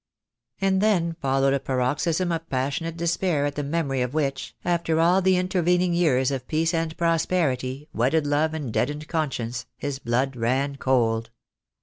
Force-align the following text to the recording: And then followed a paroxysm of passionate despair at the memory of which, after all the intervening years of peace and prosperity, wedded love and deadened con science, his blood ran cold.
And 0.59 0.81
then 0.81 1.13
followed 1.21 1.53
a 1.53 1.59
paroxysm 1.59 2.31
of 2.31 2.49
passionate 2.49 2.97
despair 2.97 3.45
at 3.45 3.53
the 3.53 3.61
memory 3.61 4.01
of 4.01 4.15
which, 4.15 4.55
after 4.65 4.99
all 4.99 5.21
the 5.21 5.37
intervening 5.37 5.93
years 5.93 6.31
of 6.31 6.47
peace 6.47 6.73
and 6.73 6.97
prosperity, 6.97 7.87
wedded 7.93 8.25
love 8.25 8.55
and 8.55 8.73
deadened 8.73 9.07
con 9.07 9.29
science, 9.31 9.67
his 9.77 9.99
blood 9.99 10.35
ran 10.35 10.77
cold. 10.77 11.29